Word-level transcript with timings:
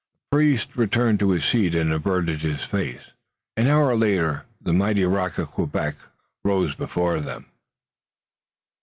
The 0.31 0.37
priest 0.37 0.69
returned 0.75 1.19
to 1.19 1.29
his 1.29 1.45
seat, 1.45 1.75
and 1.75 1.93
averted 1.93 2.41
his 2.41 2.63
face. 2.63 3.11
An 3.55 3.67
hour 3.67 3.95
later 3.95 4.45
the 4.59 4.73
mighty 4.73 5.03
rock 5.05 5.37
of 5.37 5.51
Quebec 5.51 5.93
rose 6.43 6.73
before 6.73 7.19
them. 7.19 7.45